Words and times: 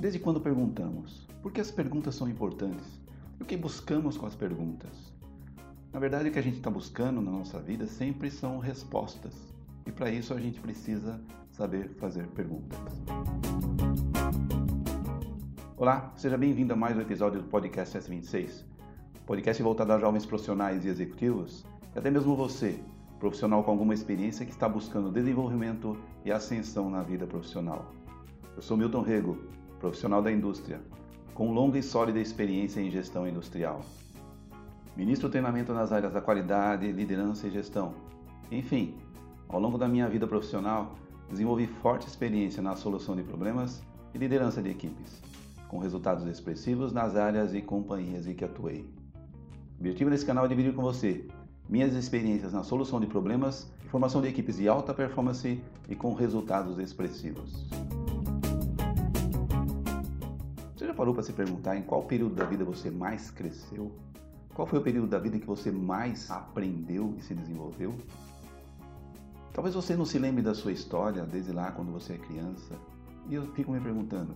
Desde 0.00 0.18
quando 0.18 0.40
perguntamos? 0.40 1.28
Por 1.40 1.52
que 1.52 1.60
as 1.60 1.70
perguntas 1.70 2.16
são 2.16 2.28
importantes? 2.28 3.00
E 3.38 3.42
o 3.42 3.46
que 3.46 3.56
buscamos 3.56 4.16
com 4.16 4.26
as 4.26 4.34
perguntas? 4.34 5.12
Na 5.92 6.00
verdade, 6.00 6.28
o 6.28 6.32
que 6.32 6.38
a 6.38 6.42
gente 6.42 6.56
está 6.56 6.70
buscando 6.70 7.20
na 7.20 7.30
nossa 7.30 7.60
vida 7.60 7.86
sempre 7.86 8.30
são 8.30 8.58
respostas. 8.58 9.34
E 9.86 9.92
para 9.92 10.10
isso 10.10 10.34
a 10.34 10.40
gente 10.40 10.60
precisa 10.60 11.20
saber 11.50 11.90
fazer 11.98 12.26
perguntas. 12.28 12.78
Olá, 15.76 16.12
seja 16.16 16.38
bem-vindo 16.38 16.72
a 16.72 16.76
mais 16.76 16.96
um 16.96 17.00
episódio 17.00 17.42
do 17.42 17.48
Podcast 17.48 17.98
S26. 17.98 18.64
Podcast 19.26 19.62
voltado 19.62 19.92
a 19.92 19.98
jovens 19.98 20.26
profissionais 20.26 20.84
e 20.84 20.88
executivos, 20.88 21.64
e 21.94 21.98
até 21.98 22.10
mesmo 22.10 22.34
você, 22.34 22.78
profissional 23.22 23.62
com 23.62 23.70
alguma 23.70 23.94
experiência 23.94 24.44
que 24.44 24.50
está 24.50 24.68
buscando 24.68 25.08
desenvolvimento 25.08 25.96
e 26.24 26.32
ascensão 26.32 26.90
na 26.90 27.04
vida 27.04 27.24
profissional. 27.24 27.92
Eu 28.56 28.60
sou 28.60 28.76
Milton 28.76 29.00
Rego, 29.00 29.38
profissional 29.78 30.20
da 30.20 30.32
indústria, 30.32 30.80
com 31.32 31.52
longa 31.52 31.78
e 31.78 31.84
sólida 31.84 32.18
experiência 32.18 32.80
em 32.80 32.90
gestão 32.90 33.24
industrial. 33.28 33.82
Ministro 34.96 35.30
treinamento 35.30 35.72
nas 35.72 35.92
áreas 35.92 36.12
da 36.12 36.20
qualidade, 36.20 36.90
liderança 36.90 37.46
e 37.46 37.52
gestão. 37.52 37.94
Enfim, 38.50 38.96
ao 39.48 39.60
longo 39.60 39.78
da 39.78 39.86
minha 39.86 40.08
vida 40.08 40.26
profissional, 40.26 40.96
desenvolvi 41.30 41.68
forte 41.68 42.08
experiência 42.08 42.60
na 42.60 42.74
solução 42.74 43.14
de 43.14 43.22
problemas 43.22 43.84
e 44.12 44.18
liderança 44.18 44.60
de 44.60 44.70
equipes, 44.70 45.22
com 45.68 45.78
resultados 45.78 46.26
expressivos 46.26 46.92
nas 46.92 47.14
áreas 47.14 47.54
e 47.54 47.62
companhias 47.62 48.26
em 48.26 48.34
que 48.34 48.44
atuei. 48.44 48.84
O 49.76 49.78
objetivo 49.78 50.10
desse 50.10 50.26
canal 50.26 50.44
é 50.44 50.48
dividir 50.48 50.74
com 50.74 50.82
você 50.82 51.24
minhas 51.72 51.94
experiências 51.94 52.52
na 52.52 52.62
solução 52.62 53.00
de 53.00 53.06
problemas 53.06 53.66
formação 53.88 54.20
de 54.20 54.28
equipes 54.28 54.56
de 54.56 54.68
alta 54.68 54.92
performance 54.92 55.58
e 55.88 55.96
com 55.96 56.12
resultados 56.12 56.78
expressivos. 56.78 57.66
Você 60.76 60.86
já 60.86 60.92
parou 60.92 61.14
para 61.14 61.22
se 61.22 61.32
perguntar 61.32 61.76
em 61.76 61.82
qual 61.82 62.02
período 62.02 62.34
da 62.34 62.44
vida 62.44 62.62
você 62.62 62.90
mais 62.90 63.30
cresceu? 63.30 63.90
Qual 64.52 64.68
foi 64.68 64.80
o 64.80 64.82
período 64.82 65.06
da 65.06 65.18
vida 65.18 65.36
em 65.38 65.40
que 65.40 65.46
você 65.46 65.72
mais 65.72 66.30
aprendeu 66.30 67.14
e 67.16 67.22
se 67.22 67.34
desenvolveu? 67.34 67.94
Talvez 69.54 69.74
você 69.74 69.96
não 69.96 70.04
se 70.04 70.18
lembre 70.18 70.42
da 70.42 70.54
sua 70.54 70.72
história 70.72 71.24
desde 71.24 71.52
lá 71.52 71.70
quando 71.72 71.90
você 71.90 72.12
é 72.12 72.18
criança. 72.18 72.74
E 73.30 73.34
eu 73.34 73.46
fico 73.54 73.72
me 73.72 73.80
perguntando: 73.80 74.34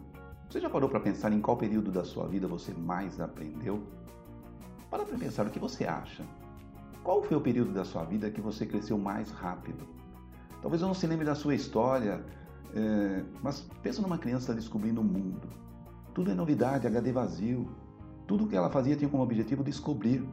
você 0.49 0.59
já 0.59 0.71
parou 0.71 0.89
para 0.89 1.01
pensar 1.01 1.31
em 1.33 1.41
qual 1.43 1.59
período 1.59 1.93
da 1.93 2.03
sua 2.03 2.27
vida 2.27 2.49
você 2.49 2.73
mais 2.73 3.21
aprendeu? 3.21 3.83
Para 4.91 5.05
para 5.05 5.19
pensar 5.19 5.47
o 5.47 5.51
que 5.51 5.59
você 5.59 5.85
acha. 5.85 6.25
Qual 7.07 7.23
foi 7.23 7.37
o 7.37 7.41
período 7.41 7.73
da 7.73 7.85
sua 7.85 8.03
vida 8.03 8.29
que 8.33 8.41
você 8.41 8.67
cresceu 8.67 8.99
mais 8.99 9.31
rápido? 9.31 9.87
Talvez 10.61 10.83
eu 10.83 10.89
não 10.89 10.95
se 10.95 11.07
lembre 11.07 11.25
da 11.25 11.37
sua 11.37 11.55
história, 11.55 12.27
é, 12.75 13.23
mas 13.41 13.61
pensa 13.81 14.03
numa 14.03 14.19
criança 14.19 14.53
descobrindo 14.53 15.03
o 15.03 15.05
mundo. 15.05 15.49
Tudo 16.13 16.33
é 16.33 16.35
novidade, 16.35 16.85
HD 16.85 17.13
vazio. 17.13 17.69
Tudo 18.27 18.43
o 18.43 18.49
que 18.49 18.57
ela 18.57 18.69
fazia 18.69 18.97
tinha 18.97 19.09
como 19.09 19.23
objetivo 19.23 19.63
descobrir. 19.63 20.29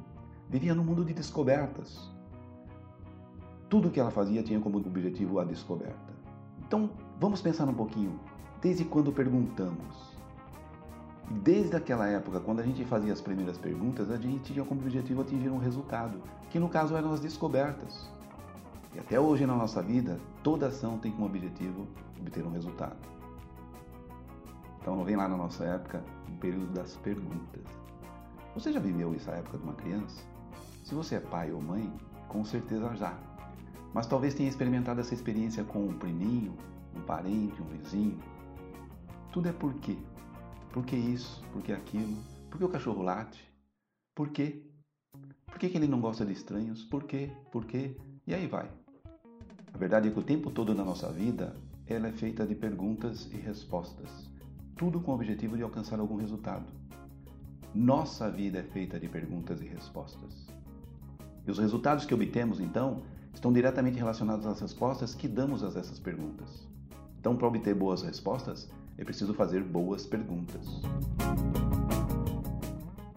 Vivia 0.49 0.73
num 0.73 0.83
mundo 0.83 1.05
de 1.05 1.13
descobertas. 1.13 2.11
Tudo 3.69 3.89
o 3.89 3.91
que 3.91 3.99
ela 3.99 4.09
fazia 4.09 4.41
tinha 4.41 4.59
como 4.59 4.79
objetivo 4.79 5.39
a 5.39 5.43
descoberta. 5.43 6.11
Então, 6.65 6.89
vamos 7.19 7.39
pensar 7.39 7.69
um 7.69 7.73
pouquinho. 7.75 8.19
Desde 8.63 8.83
quando 8.83 9.11
perguntamos? 9.11 10.17
Desde 11.29 11.75
aquela 11.75 12.07
época, 12.07 12.39
quando 12.39 12.59
a 12.59 12.63
gente 12.63 12.83
fazia 12.85 13.13
as 13.13 13.21
primeiras 13.21 13.57
perguntas, 13.57 14.11
a 14.11 14.17
gente 14.17 14.53
tinha 14.53 14.65
como 14.65 14.81
objetivo 14.81 15.21
atingir 15.21 15.49
um 15.49 15.57
resultado, 15.57 16.21
que 16.49 16.59
no 16.59 16.69
caso 16.69 16.95
eram 16.95 17.13
as 17.13 17.19
descobertas. 17.19 18.09
E 18.93 18.99
até 18.99 19.19
hoje 19.19 19.45
na 19.45 19.55
nossa 19.55 19.81
vida, 19.81 20.19
toda 20.43 20.67
ação 20.67 20.97
tem 20.97 21.11
como 21.11 21.25
objetivo 21.25 21.87
obter 22.19 22.45
um 22.45 22.51
resultado. 22.51 22.97
Então 24.79 24.95
não 24.95 25.05
vem 25.05 25.15
lá 25.15 25.27
na 25.27 25.37
nossa 25.37 25.63
época 25.63 26.03
o 26.27 26.37
período 26.37 26.73
das 26.73 26.95
perguntas. 26.97 27.63
Você 28.53 28.71
já 28.71 28.79
viveu 28.79 29.13
essa 29.15 29.31
época 29.31 29.57
de 29.57 29.63
uma 29.63 29.73
criança? 29.73 30.21
Se 30.83 30.93
você 30.93 31.15
é 31.15 31.19
pai 31.19 31.51
ou 31.51 31.61
mãe, 31.61 31.91
com 32.27 32.43
certeza 32.43 32.93
já. 32.95 33.17
Mas 33.93 34.05
talvez 34.05 34.33
tenha 34.33 34.49
experimentado 34.49 34.99
essa 34.99 35.13
experiência 35.13 35.63
com 35.63 35.85
um 35.85 35.93
priminho, 35.93 36.53
um 36.95 37.01
parente, 37.01 37.61
um 37.61 37.65
vizinho. 37.65 38.19
Tudo 39.31 39.47
é 39.47 39.53
por 39.53 39.73
quê? 39.75 39.97
Por 40.73 40.85
que 40.85 40.97
isso? 40.97 41.41
Por 41.53 41.61
que 41.61 41.71
aquilo? 41.71 42.17
Por 42.49 42.57
que 42.57 42.65
o 42.65 42.69
cachorro 42.69 43.01
late? 43.01 43.41
Por 44.13 44.29
quê? 44.31 44.61
Por 45.45 45.57
que, 45.57 45.69
que 45.69 45.77
ele 45.77 45.87
não 45.87 46.01
gosta 46.01 46.25
de 46.25 46.33
estranhos? 46.33 46.83
Por 46.83 47.05
quê? 47.05 47.31
Por 47.51 47.65
quê? 47.65 47.95
E 48.27 48.33
aí 48.33 48.47
vai. 48.47 48.69
A 49.73 49.77
verdade 49.77 50.09
é 50.09 50.11
que 50.11 50.19
o 50.19 50.23
tempo 50.23 50.51
todo 50.51 50.75
na 50.75 50.83
nossa 50.83 51.09
vida 51.09 51.55
ela 51.87 52.09
é 52.09 52.11
feita 52.11 52.45
de 52.45 52.55
perguntas 52.55 53.27
e 53.31 53.37
respostas 53.37 54.33
tudo 54.75 54.99
com 54.99 55.11
o 55.11 55.15
objetivo 55.15 55.55
de 55.55 55.63
alcançar 55.63 55.99
algum 55.99 56.17
resultado. 56.17 56.65
Nossa 57.73 58.29
vida 58.29 58.59
é 58.59 58.63
feita 58.63 58.99
de 58.99 59.07
perguntas 59.07 59.61
e 59.61 59.65
respostas. 59.65 60.47
E 61.45 61.51
os 61.51 61.57
resultados 61.57 62.05
que 62.05 62.13
obtemos, 62.13 62.59
então, 62.59 63.03
estão 63.33 63.51
diretamente 63.51 63.97
relacionados 63.97 64.45
às 64.45 64.59
respostas 64.59 65.15
que 65.15 65.27
damos 65.27 65.63
a 65.63 65.67
essas 65.67 65.99
perguntas. 65.99 66.67
Então, 67.23 67.37
para 67.37 67.47
obter 67.47 67.73
boas 67.73 68.01
respostas, 68.01 68.69
é 68.97 69.03
preciso 69.05 69.33
fazer 69.33 69.63
boas 69.63 70.05
perguntas. 70.05 70.81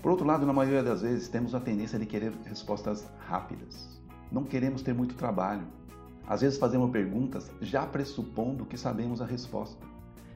Por 0.01 0.13
outro 0.13 0.25
lado, 0.25 0.47
na 0.47 0.53
maioria 0.53 0.81
das 0.81 1.03
vezes, 1.03 1.27
temos 1.27 1.57
a 1.57 1.61
tendência 1.61 1.99
de 1.99 2.07
querer 2.07 2.33
respostas 2.45 3.05
rápidas. 3.27 4.01
Não 4.31 4.45
queremos 4.45 4.81
ter 4.81 4.95
muito 4.95 5.17
trabalho. 5.17 5.67
Às 6.25 6.43
vezes, 6.43 6.57
fazemos 6.57 6.89
perguntas 6.93 7.51
já 7.61 7.85
pressupondo 7.85 8.65
que 8.65 8.79
sabemos 8.79 9.21
a 9.21 9.27
resposta. 9.27 9.85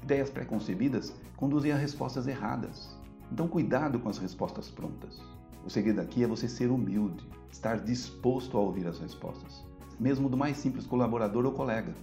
Ideias 0.03 0.31
preconcebidas 0.31 1.15
conduzem 1.37 1.71
a 1.71 1.77
respostas 1.77 2.27
erradas. 2.27 2.99
Então, 3.31 3.47
cuidado 3.47 4.01
com 4.01 4.09
as 4.09 4.19
respostas 4.19 4.69
prontas. 4.69 5.23
O 5.65 5.71
segredo 5.71 6.01
aqui 6.01 6.25
é 6.25 6.27
você 6.27 6.49
ser 6.49 6.73
humilde, 6.73 7.25
estar 7.53 7.79
disposto 7.79 8.59
a 8.59 8.61
ouvir 8.61 8.89
as 8.89 8.99
respostas, 8.99 9.65
mesmo 10.01 10.29
do 10.29 10.37
mais 10.37 10.57
simples 10.57 10.87
colaborador 10.87 11.47
ou 11.47 11.53
colega, 11.53 11.95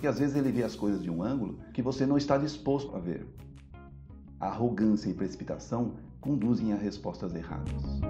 porque 0.00 0.08
às 0.08 0.18
vezes 0.18 0.34
ele 0.34 0.50
vê 0.50 0.62
as 0.62 0.74
coisas 0.74 1.02
de 1.02 1.10
um 1.10 1.22
ângulo 1.22 1.58
que 1.74 1.82
você 1.82 2.06
não 2.06 2.16
está 2.16 2.38
disposto 2.38 2.96
a 2.96 2.98
ver. 2.98 3.26
A 4.40 4.46
arrogância 4.46 5.10
e 5.10 5.12
precipitação 5.12 5.92
conduzem 6.22 6.72
a 6.72 6.76
respostas 6.76 7.34
erradas. 7.34 8.00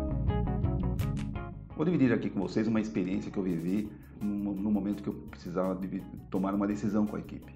Vou 1.75 1.84
dividir 1.84 2.12
aqui 2.12 2.31
com 2.31 2.39
vocês 2.39 2.69
uma 2.69 2.81
experiência 2.81 3.28
que 3.28 3.37
eu 3.37 3.43
vivi 3.43 3.91
no 4.21 4.71
momento 4.71 5.03
que 5.03 5.09
eu 5.09 5.15
precisava 5.15 5.77
tomar 6.31 6.55
uma 6.55 6.65
decisão 6.65 7.09
com 7.09 7.17
a 7.17 7.19
equipe. 7.19 7.53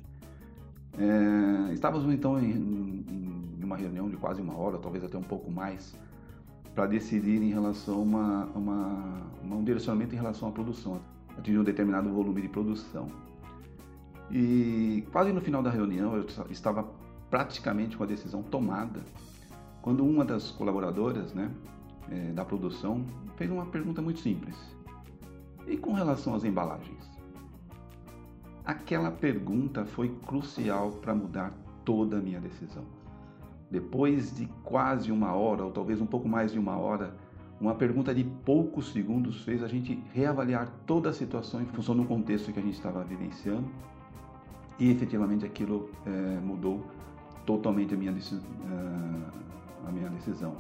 É, 0.98 1.72
estávamos 1.72 2.12
então 2.12 2.36
em, 2.40 2.50
em, 2.50 3.62
uma 3.62 3.76
reunião 3.76 4.10
de 4.10 4.16
quase 4.16 4.42
uma 4.42 4.56
hora, 4.56 4.78
talvez 4.78 5.04
até 5.04 5.16
um 5.16 5.22
pouco 5.22 5.48
mais, 5.48 5.96
para 6.74 6.86
decidir 6.86 7.40
em 7.40 7.50
relação 7.50 7.94
a 7.94 7.98
uma, 7.98 8.44
uma, 8.46 9.22
um 9.44 9.62
direcionamento 9.62 10.12
em 10.12 10.18
relação 10.18 10.48
à 10.48 10.50
produção, 10.50 11.00
atingir 11.38 11.60
um 11.60 11.64
determinado 11.64 12.12
volume 12.12 12.42
de 12.42 12.48
produção. 12.48 13.06
E 14.30 15.06
quase 15.12 15.32
no 15.32 15.40
final 15.40 15.62
da 15.62 15.70
reunião 15.70 16.16
eu 16.16 16.26
estava 16.50 16.88
praticamente 17.30 17.96
com 17.96 18.04
a 18.04 18.06
decisão 18.06 18.42
tomada, 18.42 19.00
quando 19.82 20.04
uma 20.04 20.24
das 20.24 20.50
colaboradoras 20.50 21.34
né, 21.34 21.50
é, 22.10 22.32
da 22.32 22.44
produção 22.44 23.04
fez 23.36 23.50
uma 23.50 23.66
pergunta 23.66 24.00
muito 24.00 24.20
simples. 24.20 24.56
E 25.66 25.76
com 25.76 25.92
relação 25.92 26.34
às 26.34 26.44
embalagens? 26.44 27.04
Aquela 28.64 29.10
pergunta 29.10 29.84
foi 29.84 30.08
crucial 30.26 30.92
para 30.92 31.14
mudar 31.14 31.52
toda 31.84 32.18
a 32.18 32.20
minha 32.20 32.40
decisão. 32.40 32.84
Depois 33.70 34.34
de 34.34 34.46
quase 34.62 35.10
uma 35.10 35.34
hora, 35.34 35.64
ou 35.64 35.70
talvez 35.70 36.00
um 36.00 36.06
pouco 36.06 36.28
mais 36.28 36.52
de 36.52 36.58
uma 36.58 36.76
hora, 36.76 37.14
uma 37.60 37.74
pergunta 37.74 38.14
de 38.14 38.24
poucos 38.24 38.92
segundos 38.92 39.42
fez 39.42 39.62
a 39.62 39.68
gente 39.68 40.02
reavaliar 40.12 40.70
toda 40.86 41.10
a 41.10 41.12
situação 41.12 41.60
em 41.60 41.66
função 41.66 41.96
do 41.96 42.04
contexto 42.04 42.52
que 42.52 42.58
a 42.58 42.62
gente 42.62 42.74
estava 42.74 43.02
vivenciando 43.04 43.68
e 44.78 44.90
efetivamente 44.90 45.44
aquilo 45.44 45.90
é, 46.06 46.10
mudou 46.40 46.84
totalmente 47.46 47.94
a 47.94 47.96
minha, 47.96 48.12
uh, 48.12 49.86
a 49.86 49.92
minha 49.92 50.08
decisão. 50.08 50.56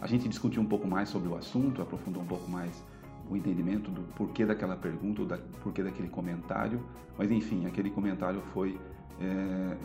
A 0.00 0.06
gente 0.06 0.28
discutiu 0.28 0.60
um 0.60 0.66
pouco 0.66 0.88
mais 0.88 1.08
sobre 1.08 1.28
o 1.28 1.36
assunto, 1.36 1.80
aprofundou 1.80 2.22
um 2.22 2.26
pouco 2.26 2.50
mais 2.50 2.82
o 3.30 3.36
entendimento 3.36 3.90
do 3.90 4.02
porquê 4.14 4.44
daquela 4.44 4.76
pergunta, 4.76 5.24
da, 5.24 5.38
porquê 5.62 5.82
daquele 5.82 6.08
comentário, 6.08 6.84
mas 7.16 7.30
enfim, 7.30 7.66
aquele 7.66 7.90
comentário 7.90 8.40
foi 8.52 8.78
é, 9.20 9.24
é, 9.24 9.76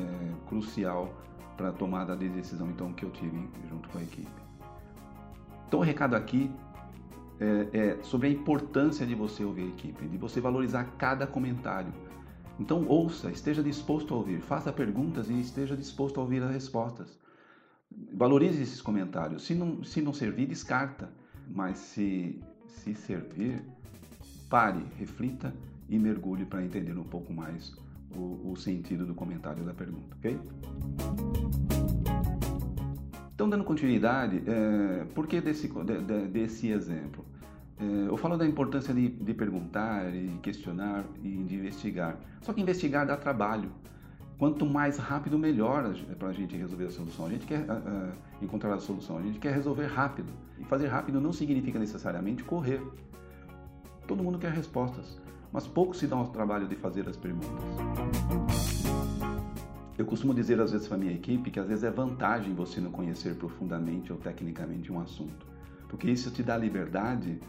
crucial 0.47 1.13
para 1.55 1.69
a 1.69 1.71
tomada 1.71 2.15
de 2.15 2.29
decisão 2.29 2.69
então 2.69 2.91
que 2.93 3.03
eu 3.03 3.11
tive 3.11 3.47
junto 3.69 3.87
com 3.89 3.99
a 3.99 4.01
equipe. 4.01 4.27
Então 5.67 5.79
o 5.81 5.83
recado 5.83 6.15
aqui 6.15 6.49
é, 7.39 7.67
é 7.73 8.03
sobre 8.03 8.27
a 8.27 8.31
importância 8.31 9.05
de 9.05 9.13
você 9.13 9.43
ouvir 9.43 9.63
a 9.63 9.67
equipe, 9.67 10.07
de 10.07 10.17
você 10.17 10.41
valorizar 10.41 10.85
cada 10.97 11.27
comentário. 11.27 11.91
Então 12.59 12.85
ouça, 12.87 13.29
esteja 13.29 13.61
disposto 13.61 14.13
a 14.13 14.17
ouvir, 14.17 14.41
faça 14.41 14.73
perguntas 14.73 15.29
e 15.29 15.39
esteja 15.39 15.75
disposto 15.75 16.19
a 16.19 16.23
ouvir 16.23 16.41
as 16.41 16.51
respostas. 16.51 17.17
Valorize 18.13 18.61
esses 18.61 18.81
comentários. 18.81 19.43
Se 19.43 19.55
não, 19.55 19.83
se 19.83 20.01
não 20.01 20.13
servir, 20.13 20.47
descarta. 20.47 21.09
Mas 21.49 21.77
se 21.77 22.41
se 22.67 22.93
servir, 22.93 23.61
pare, 24.49 24.83
reflita 24.97 25.53
e 25.89 25.97
mergulhe 25.97 26.45
para 26.45 26.63
entender 26.63 26.97
um 26.97 27.03
pouco 27.03 27.33
mais 27.33 27.73
o, 28.15 28.51
o, 28.51 28.55
sentido 28.55 29.05
do 29.05 29.13
comentário 29.13 29.63
da 29.63 29.73
pergunta, 29.73 30.15
ok? 30.15 30.39
Então, 33.33 33.49
dando 33.49 33.63
continuidade, 33.63 34.41
é, 34.47 35.05
por 35.13 35.27
que 35.27 35.39
desse, 35.39 35.67
de, 35.67 36.27
desse 36.27 36.69
exemplo? 36.69 37.25
É, 37.79 38.09
eu 38.09 38.17
falo 38.17 38.37
da 38.37 38.45
importância 38.45 38.93
de, 38.93 39.09
de 39.09 39.33
perguntar, 39.33 40.13
e 40.13 40.39
questionar 40.41 41.05
e 41.23 41.43
de 41.43 41.55
investigar. 41.55 42.17
Só 42.41 42.53
que 42.53 42.61
investigar 42.61 43.05
dá 43.05 43.15
trabalho. 43.15 43.71
Quanto 44.37 44.65
mais 44.65 44.97
rápido, 44.97 45.37
melhor 45.37 45.95
para 46.19 46.29
a 46.29 46.33
gente 46.33 46.55
resolver 46.55 46.85
a 46.85 46.91
solução. 46.91 47.25
A 47.25 47.29
gente 47.29 47.45
quer 47.45 47.61
uh, 47.61 48.11
encontrar 48.41 48.73
a 48.73 48.79
solução, 48.79 49.17
a 49.17 49.21
gente 49.21 49.39
quer 49.39 49.53
resolver 49.53 49.87
rápido. 49.87 50.31
E 50.59 50.63
fazer 50.65 50.87
rápido 50.87 51.19
não 51.19 51.33
significa 51.33 51.79
necessariamente 51.79 52.43
correr. 52.43 52.81
Todo 54.07 54.23
mundo 54.23 54.37
quer 54.37 54.51
respostas, 54.51 55.19
mas 55.51 55.67
pouco 55.67 55.95
se 55.95 56.07
dá 56.07 56.15
ao 56.15 56.27
trabalho 56.27 56.67
de 56.67 56.75
fazer 56.75 57.07
as 57.09 57.17
perguntas. 57.17 57.49
Eu 59.97 60.05
costumo 60.05 60.33
dizer 60.33 60.61
às 60.61 60.71
vezes 60.71 60.87
para 60.87 60.97
minha 60.97 61.11
equipe 61.11 61.49
que 61.49 61.59
às 61.59 61.67
vezes 61.67 61.83
é 61.83 61.89
vantagem 61.89 62.53
você 62.53 62.79
não 62.79 62.91
conhecer 62.91 63.35
profundamente 63.35 64.13
ou 64.13 64.19
tecnicamente 64.19 64.91
um 64.91 64.99
assunto, 64.99 65.47
porque 65.89 66.09
isso 66.09 66.29
te 66.29 66.43
dá 66.43 66.55
liberdade 66.55 67.39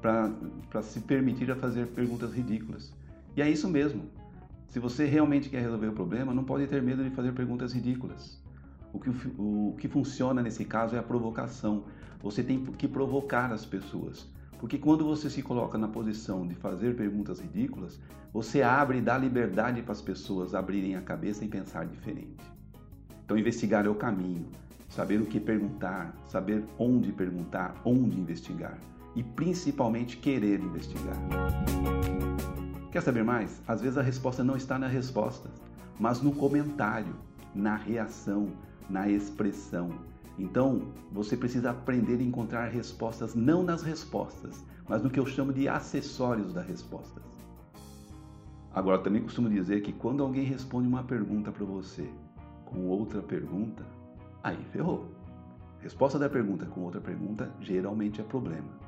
para 0.00 0.82
se 0.82 1.00
permitir 1.00 1.50
a 1.50 1.56
fazer 1.56 1.86
perguntas 1.88 2.32
ridículas. 2.32 2.92
E 3.36 3.42
é 3.42 3.50
isso 3.50 3.68
mesmo. 3.68 4.02
Se 4.68 4.78
você 4.78 5.06
realmente 5.06 5.48
quer 5.48 5.62
resolver 5.62 5.88
o 5.88 5.92
problema, 5.92 6.34
não 6.34 6.44
pode 6.44 6.66
ter 6.66 6.82
medo 6.82 7.02
de 7.02 7.10
fazer 7.10 7.32
perguntas 7.32 7.72
ridículas. 7.72 8.40
O 8.92 8.98
que, 8.98 9.10
o, 9.10 9.70
o 9.70 9.76
que 9.78 9.88
funciona 9.88 10.42
nesse 10.42 10.64
caso 10.64 10.96
é 10.96 10.98
a 10.98 11.02
provocação. 11.02 11.84
Você 12.22 12.42
tem 12.42 12.64
que 12.64 12.88
provocar 12.88 13.52
as 13.52 13.64
pessoas. 13.64 14.28
Porque 14.58 14.76
quando 14.76 15.04
você 15.04 15.30
se 15.30 15.40
coloca 15.40 15.78
na 15.78 15.88
posição 15.88 16.46
de 16.46 16.54
fazer 16.54 16.96
perguntas 16.96 17.38
ridículas, 17.38 17.98
você 18.32 18.60
abre 18.60 18.98
e 18.98 19.00
dá 19.00 19.16
liberdade 19.16 19.82
para 19.82 19.92
as 19.92 20.02
pessoas 20.02 20.54
abrirem 20.54 20.96
a 20.96 21.00
cabeça 21.00 21.44
e 21.44 21.48
pensar 21.48 21.86
diferente. 21.86 22.36
Então, 23.24 23.38
investigar 23.38 23.86
é 23.86 23.88
o 23.88 23.94
caminho. 23.94 24.46
Saber 24.88 25.20
o 25.20 25.26
que 25.26 25.38
perguntar, 25.38 26.14
saber 26.26 26.64
onde 26.78 27.12
perguntar, 27.12 27.74
onde 27.84 28.18
investigar. 28.18 28.78
E 29.18 29.22
principalmente 29.24 30.16
querer 30.16 30.60
investigar. 30.60 31.16
Quer 32.92 33.02
saber 33.02 33.24
mais? 33.24 33.60
Às 33.66 33.80
vezes 33.80 33.98
a 33.98 34.02
resposta 34.02 34.44
não 34.44 34.54
está 34.54 34.78
na 34.78 34.86
resposta, 34.86 35.50
mas 35.98 36.22
no 36.22 36.30
comentário, 36.30 37.16
na 37.52 37.74
reação, 37.74 38.52
na 38.88 39.08
expressão. 39.08 39.90
Então, 40.38 40.92
você 41.10 41.36
precisa 41.36 41.70
aprender 41.70 42.20
a 42.20 42.22
encontrar 42.22 42.68
respostas 42.68 43.34
não 43.34 43.64
nas 43.64 43.82
respostas, 43.82 44.64
mas 44.88 45.02
no 45.02 45.10
que 45.10 45.18
eu 45.18 45.26
chamo 45.26 45.52
de 45.52 45.68
acessórios 45.68 46.52
das 46.52 46.68
respostas. 46.68 47.24
Agora, 48.72 49.02
também 49.02 49.20
costumo 49.20 49.50
dizer 49.50 49.82
que 49.82 49.92
quando 49.92 50.22
alguém 50.22 50.44
responde 50.44 50.86
uma 50.86 51.02
pergunta 51.02 51.50
para 51.50 51.64
você 51.64 52.08
com 52.66 52.86
outra 52.86 53.20
pergunta, 53.20 53.84
aí 54.44 54.62
ferrou. 54.70 55.08
Resposta 55.80 56.20
da 56.20 56.28
pergunta 56.28 56.66
com 56.66 56.82
outra 56.82 57.00
pergunta 57.00 57.52
geralmente 57.60 58.20
é 58.20 58.24
problema. 58.24 58.86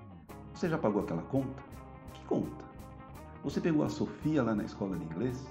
Você 0.55 0.69
já 0.69 0.79
pagou 0.79 1.03
aquela 1.03 1.23
conta? 1.23 1.63
Que 2.13 2.25
conta? 2.27 2.65
Você 3.43 3.61
pegou 3.61 3.85
a 3.85 3.89
Sofia 3.89 4.43
lá 4.43 4.55
na 4.55 4.65
escola 4.65 4.97
de 4.97 5.05
inglês? 5.05 5.47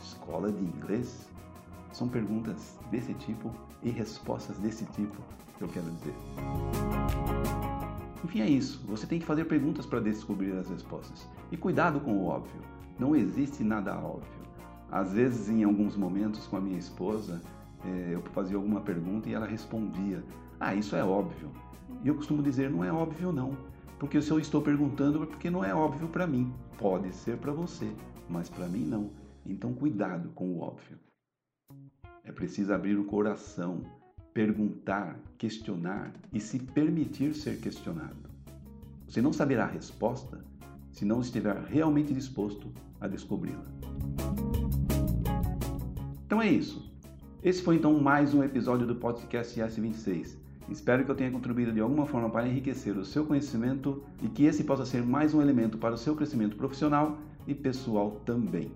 Escola 0.00 0.52
de 0.52 0.62
inglês? 0.64 1.28
São 1.92 2.08
perguntas 2.08 2.78
desse 2.90 3.14
tipo 3.14 3.50
e 3.82 3.90
respostas 3.90 4.58
desse 4.58 4.84
tipo 4.86 5.16
que 5.58 5.64
eu 5.64 5.68
quero 5.68 5.90
dizer. 5.90 6.14
Enfim, 8.24 8.40
é 8.40 8.48
isso. 8.48 8.84
Você 8.88 9.06
tem 9.06 9.18
que 9.18 9.26
fazer 9.26 9.44
perguntas 9.44 9.86
para 9.86 10.00
descobrir 10.00 10.52
as 10.56 10.68
respostas. 10.68 11.28
E 11.52 11.56
cuidado 11.56 12.00
com 12.00 12.12
o 12.12 12.26
óbvio. 12.26 12.60
Não 12.98 13.14
existe 13.14 13.62
nada 13.62 13.96
óbvio. 13.96 14.44
Às 14.90 15.12
vezes, 15.12 15.48
em 15.48 15.64
alguns 15.64 15.96
momentos, 15.96 16.46
com 16.46 16.56
a 16.56 16.60
minha 16.60 16.78
esposa, 16.78 17.42
eh, 17.84 18.10
eu 18.12 18.22
fazia 18.32 18.56
alguma 18.56 18.80
pergunta 18.80 19.28
e 19.28 19.34
ela 19.34 19.46
respondia: 19.46 20.24
Ah, 20.58 20.74
isso 20.74 20.94
é 20.94 21.04
óbvio. 21.04 21.50
E 22.02 22.08
eu 22.08 22.14
costumo 22.14 22.42
dizer: 22.42 22.70
Não 22.70 22.84
é 22.84 22.92
óbvio, 22.92 23.32
não. 23.32 23.56
Porque 23.98 24.20
se 24.20 24.30
eu 24.30 24.38
estou 24.38 24.60
perguntando 24.60 25.22
é 25.22 25.26
porque 25.26 25.50
não 25.50 25.64
é 25.64 25.74
óbvio 25.74 26.08
para 26.08 26.26
mim. 26.26 26.52
Pode 26.78 27.14
ser 27.14 27.38
para 27.38 27.52
você, 27.52 27.90
mas 28.28 28.48
para 28.48 28.68
mim 28.68 28.84
não. 28.84 29.10
Então 29.46 29.72
cuidado 29.72 30.30
com 30.30 30.52
o 30.52 30.60
óbvio. 30.60 30.98
É 32.24 32.32
preciso 32.32 32.72
abrir 32.72 32.98
o 32.98 33.04
coração, 33.04 33.82
perguntar, 34.32 35.18
questionar 35.38 36.12
e 36.32 36.40
se 36.40 36.58
permitir 36.58 37.34
ser 37.34 37.60
questionado. 37.60 38.30
Você 39.06 39.20
não 39.20 39.32
saberá 39.32 39.64
a 39.64 39.68
resposta 39.68 40.44
se 40.90 41.04
não 41.04 41.20
estiver 41.20 41.56
realmente 41.64 42.14
disposto 42.14 42.72
a 43.00 43.06
descobri-la. 43.06 43.66
Então 46.26 46.40
é 46.40 46.48
isso. 46.48 46.92
Esse 47.42 47.62
foi 47.62 47.76
então 47.76 48.00
mais 48.00 48.32
um 48.32 48.42
episódio 48.42 48.86
do 48.86 48.96
podcast 48.96 49.60
S26. 49.60 50.43
Espero 50.68 51.04
que 51.04 51.10
eu 51.10 51.14
tenha 51.14 51.30
contribuído 51.30 51.72
de 51.72 51.80
alguma 51.80 52.06
forma 52.06 52.30
para 52.30 52.48
enriquecer 52.48 52.96
o 52.96 53.04
seu 53.04 53.24
conhecimento 53.24 54.02
e 54.22 54.28
que 54.28 54.44
esse 54.44 54.64
possa 54.64 54.86
ser 54.86 55.02
mais 55.02 55.34
um 55.34 55.42
elemento 55.42 55.76
para 55.76 55.94
o 55.94 55.98
seu 55.98 56.16
crescimento 56.16 56.56
profissional 56.56 57.18
e 57.46 57.54
pessoal 57.54 58.20
também. 58.24 58.70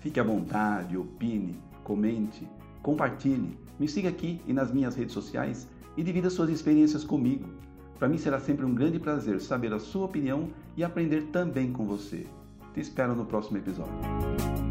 Fique 0.00 0.20
à 0.20 0.22
vontade, 0.22 0.96
opine, 0.96 1.58
comente, 1.82 2.46
compartilhe, 2.82 3.58
me 3.78 3.88
siga 3.88 4.10
aqui 4.10 4.40
e 4.46 4.52
nas 4.52 4.70
minhas 4.70 4.94
redes 4.94 5.14
sociais 5.14 5.66
e 5.96 6.02
divida 6.02 6.28
suas 6.28 6.50
experiências 6.50 7.04
comigo. 7.04 7.48
Para 7.98 8.08
mim 8.08 8.18
será 8.18 8.38
sempre 8.38 8.66
um 8.66 8.74
grande 8.74 8.98
prazer 8.98 9.40
saber 9.40 9.72
a 9.72 9.78
sua 9.78 10.04
opinião 10.04 10.48
e 10.76 10.84
aprender 10.84 11.22
também 11.32 11.72
com 11.72 11.86
você. 11.86 12.26
Te 12.74 12.80
espero 12.80 13.14
no 13.14 13.24
próximo 13.24 13.56
episódio. 13.56 14.63